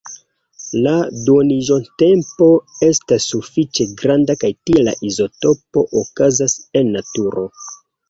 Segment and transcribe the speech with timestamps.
[0.85, 0.93] La
[1.27, 2.47] duoniĝotempo
[2.89, 7.51] estas sufiĉe granda kaj tiel la izotopo okazas en naturo.